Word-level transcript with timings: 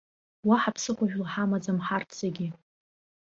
Уаҳа 0.47 0.75
ԥсыхәажәла 0.75 1.25
ҳамаӡам 1.33 1.77
ҳарҭ 1.87 2.09
зегьы. 2.21 2.47